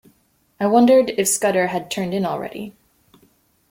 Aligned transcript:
I 0.59 0.65
wondered 0.65 1.11
if 1.11 1.27
Scudder 1.27 1.67
had 1.67 1.91
turned 1.91 2.15
in 2.15 2.25
already. 2.25 2.73